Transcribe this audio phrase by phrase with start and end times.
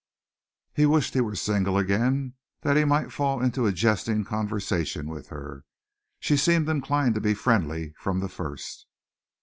[0.73, 5.27] He wished he were single again that he might fall into a jesting conversation with
[5.27, 5.63] her.
[6.19, 8.87] She seemed inclined to be friendly from the first.